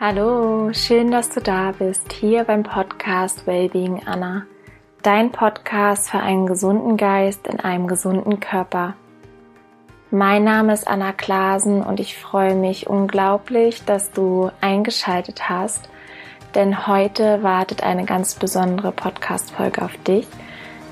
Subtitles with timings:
[0.00, 4.46] Hallo, schön, dass du da bist, hier beim Podcast Wellbeing Anna.
[5.02, 8.94] Dein Podcast für einen gesunden Geist in einem gesunden Körper.
[10.12, 15.88] Mein Name ist Anna Klasen und ich freue mich unglaublich, dass du eingeschaltet hast,
[16.54, 20.28] denn heute wartet eine ganz besondere Podcast-Folge auf dich.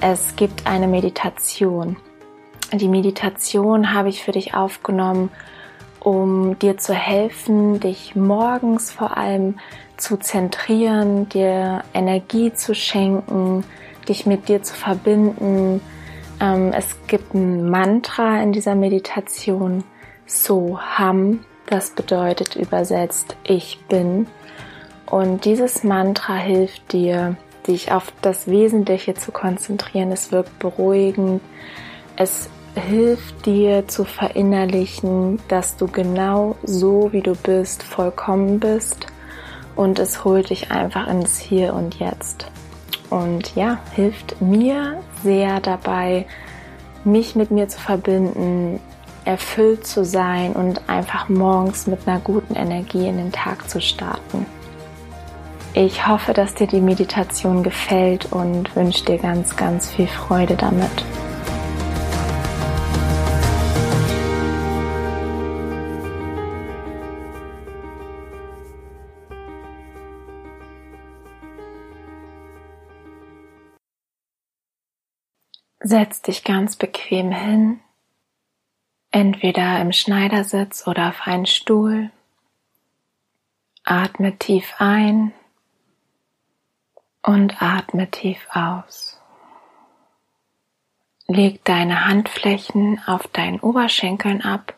[0.00, 1.96] Es gibt eine Meditation.
[2.72, 5.30] Die Meditation habe ich für dich aufgenommen,
[6.02, 9.58] um dir zu helfen, dich morgens vor allem
[9.96, 13.64] zu zentrieren, dir Energie zu schenken,
[14.08, 15.80] dich mit dir zu verbinden.
[16.40, 19.84] Ähm, es gibt ein Mantra in dieser Meditation,
[20.26, 24.26] So Ham, das bedeutet übersetzt Ich bin.
[25.06, 27.36] Und dieses Mantra hilft dir,
[27.68, 30.10] dich auf das Wesentliche zu konzentrieren.
[30.10, 31.40] Es wirkt beruhigend.
[32.16, 39.06] Es hilft dir zu verinnerlichen, dass du genau so, wie du bist, vollkommen bist
[39.76, 42.50] und es holt dich einfach ins Hier und Jetzt.
[43.10, 46.26] Und ja, hilft mir sehr dabei,
[47.04, 48.80] mich mit mir zu verbinden,
[49.24, 54.46] erfüllt zu sein und einfach morgens mit einer guten Energie in den Tag zu starten.
[55.74, 60.90] Ich hoffe, dass dir die Meditation gefällt und wünsche dir ganz, ganz viel Freude damit.
[75.84, 77.80] Setz dich ganz bequem hin,
[79.10, 82.10] entweder im Schneidersitz oder auf einen Stuhl.
[83.82, 85.32] Atme tief ein
[87.22, 89.20] und atme tief aus.
[91.26, 94.76] Leg deine Handflächen auf deinen Oberschenkeln ab.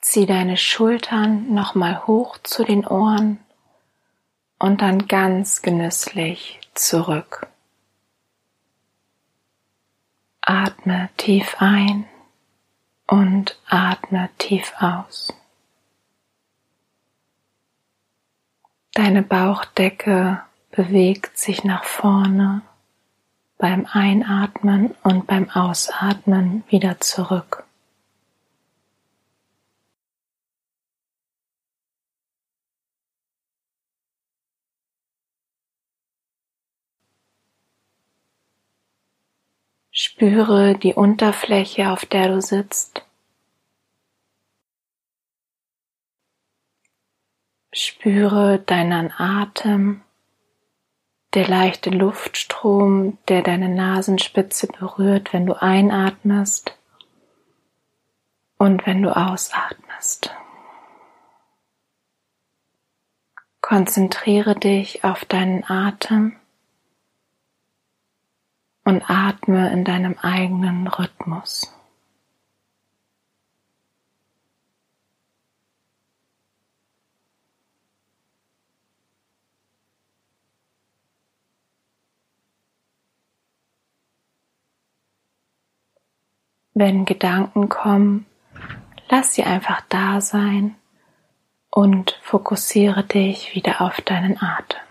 [0.00, 3.38] Zieh deine Schultern nochmal hoch zu den Ohren
[4.58, 7.49] und dann ganz genüsslich zurück.
[10.50, 12.08] Atme tief ein
[13.06, 15.32] und atme tief aus.
[18.92, 22.62] Deine Bauchdecke bewegt sich nach vorne
[23.58, 27.59] beim Einatmen und beim Ausatmen wieder zurück.
[40.20, 43.06] Spüre die Unterfläche, auf der du sitzt.
[47.72, 50.02] Spüre deinen Atem,
[51.32, 56.76] der leichte Luftstrom, der deine Nasenspitze berührt, wenn du einatmest
[58.58, 60.36] und wenn du ausatmest.
[63.62, 66.39] Konzentriere dich auf deinen Atem
[68.90, 71.72] und atme in deinem eigenen Rhythmus.
[86.74, 88.26] Wenn Gedanken kommen,
[89.08, 90.74] lass sie einfach da sein
[91.70, 94.89] und fokussiere dich wieder auf deinen Atem.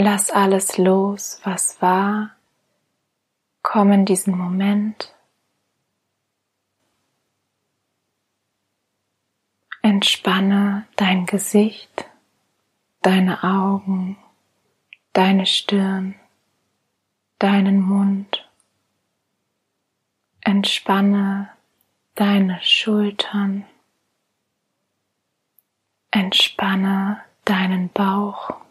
[0.00, 2.36] Lass alles los, was war.
[3.64, 5.12] Komm in diesen Moment.
[9.82, 12.08] Entspanne dein Gesicht,
[13.02, 14.16] deine Augen,
[15.14, 16.14] deine Stirn,
[17.40, 18.48] deinen Mund.
[20.42, 21.50] Entspanne
[22.14, 23.66] deine Schultern.
[26.12, 28.67] Entspanne deinen Bauch.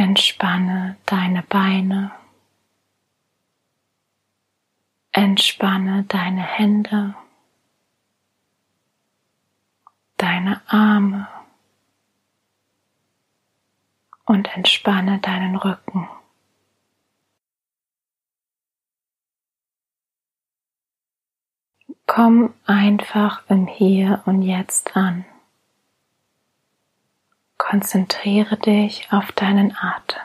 [0.00, 2.10] Entspanne deine Beine.
[5.12, 7.14] Entspanne deine Hände,
[10.16, 11.28] deine Arme
[14.24, 16.08] und entspanne deinen Rücken.
[22.06, 25.26] Komm einfach im Hier und Jetzt an.
[27.70, 30.20] Konzentriere dich auf deinen Atem.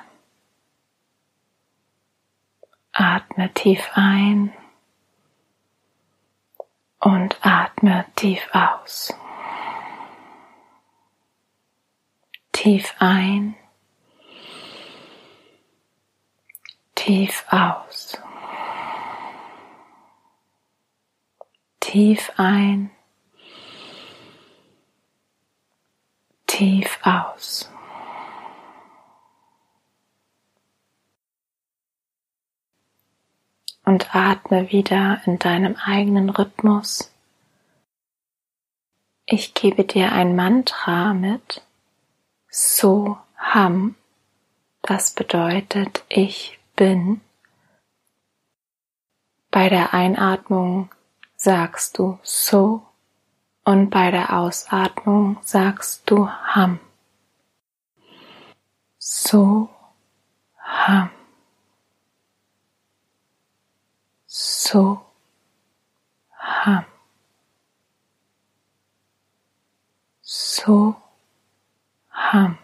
[2.92, 4.51] Atme tief ein
[7.00, 9.13] und atme tief aus.
[12.65, 13.56] tief ein,
[16.95, 18.18] tief aus,
[21.80, 22.89] tief ein,
[26.56, 27.69] tief aus.
[33.84, 37.12] Und atme wieder in deinem eigenen Rhythmus.
[39.25, 41.62] Ich gebe dir ein Mantra mit
[42.50, 43.96] So Ham.
[44.81, 47.19] Das bedeutet ich bin.
[49.51, 50.90] Bei der Einatmung
[51.36, 52.85] sagst du So
[53.65, 56.79] und bei der Ausatmung sagst du Ham.
[59.00, 59.69] So,
[60.57, 61.09] Ham.
[64.27, 65.01] So,
[66.39, 66.85] Ham.
[70.21, 70.95] So,
[72.12, 72.59] Ham.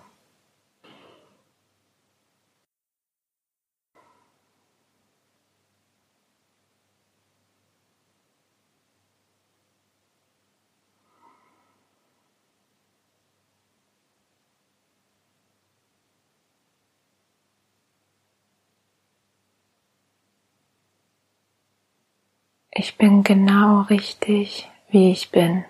[22.73, 25.65] Ich bin genau richtig, wie ich bin.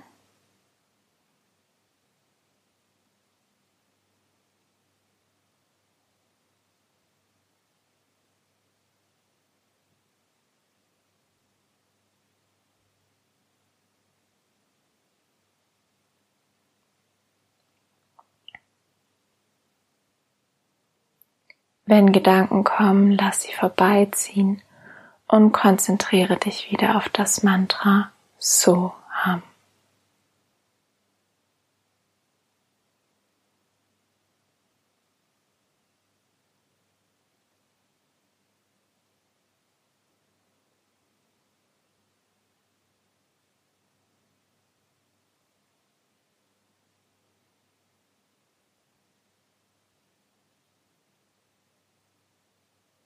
[21.86, 24.62] Wenn Gedanken kommen, lass sie vorbeiziehen
[25.32, 29.42] und konzentriere dich wieder auf das Mantra Soham.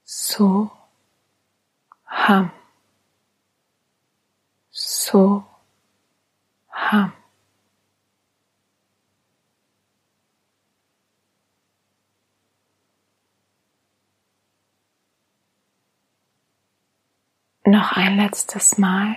[0.03, 0.71] So
[2.27, 2.51] ham
[4.71, 5.43] so
[6.67, 7.13] ham
[17.67, 19.15] Noch ein letztes Mal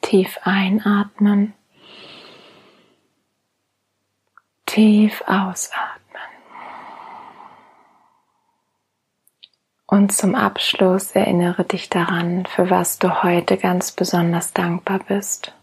[0.00, 1.54] tief einatmen,
[4.66, 5.87] tief ausatmen.
[9.90, 15.54] Und zum Abschluss erinnere dich daran, für was du heute ganz besonders dankbar bist.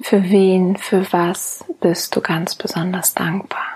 [0.00, 3.66] Für wen, für was bist du ganz besonders dankbar?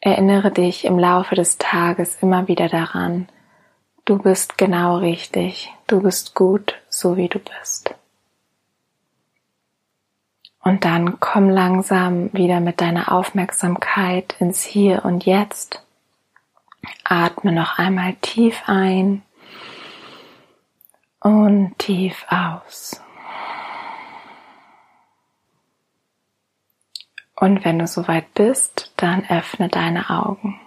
[0.00, 3.28] Erinnere dich im Laufe des Tages immer wieder daran,
[4.08, 5.70] Du bist genau richtig.
[5.86, 7.94] Du bist gut, so wie du bist.
[10.62, 15.84] Und dann komm langsam wieder mit deiner Aufmerksamkeit ins Hier und Jetzt.
[17.04, 19.20] Atme noch einmal tief ein
[21.20, 23.02] und tief aus.
[27.36, 30.58] Und wenn du soweit bist, dann öffne deine Augen.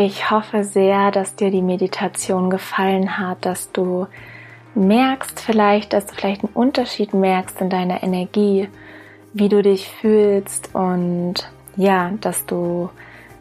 [0.00, 4.06] Ich hoffe sehr, dass dir die Meditation gefallen hat, dass du
[4.76, 8.68] merkst vielleicht, dass du vielleicht einen Unterschied merkst in deiner Energie,
[9.32, 12.90] wie du dich fühlst und ja, dass du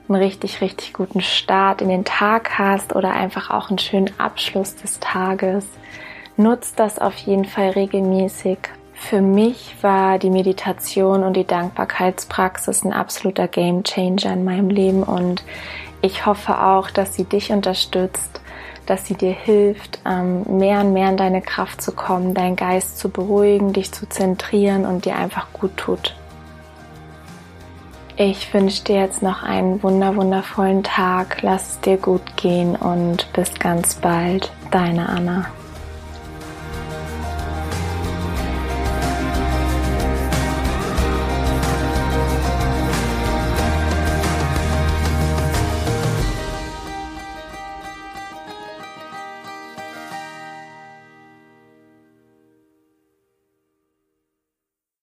[0.09, 4.75] einen richtig, richtig guten Start in den Tag hast oder einfach auch einen schönen Abschluss
[4.77, 5.67] des Tages.
[6.37, 8.57] Nutzt das auf jeden Fall regelmäßig.
[8.95, 15.03] Für mich war die Meditation und die Dankbarkeitspraxis ein absoluter Game Changer in meinem Leben
[15.03, 15.43] und
[16.01, 18.41] ich hoffe auch, dass sie dich unterstützt,
[18.85, 22.97] dass sie dir hilft, ähm, mehr und mehr in deine Kraft zu kommen, deinen Geist
[22.97, 26.15] zu beruhigen, dich zu zentrieren und dir einfach gut tut.
[28.15, 33.31] Ich wünsche dir jetzt noch einen wunder wundervollen Tag, lass es dir gut gehen und
[33.33, 35.45] bis ganz bald, deine Anna.